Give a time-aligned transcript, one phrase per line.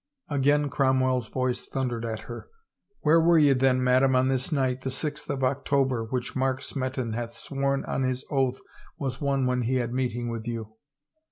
[0.29, 2.49] Again Cromwell's voice thundered at her."
[3.01, 3.37] Where 354 THE TRIAL were
[3.77, 7.85] ye then, madam, on this night, the sixth of October, which Mark Smeton hath sworn
[7.85, 8.59] on his oath
[8.97, 10.73] was one when he had meeting with you